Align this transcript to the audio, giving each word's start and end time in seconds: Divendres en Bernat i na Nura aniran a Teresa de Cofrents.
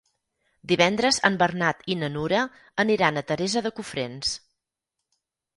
Divendres 0.71 1.19
en 1.29 1.35
Bernat 1.41 1.85
i 1.95 1.99
na 2.03 2.09
Nura 2.15 2.41
aniran 2.85 3.21
a 3.21 3.25
Teresa 3.33 3.67
de 3.67 3.73
Cofrents. 3.81 4.37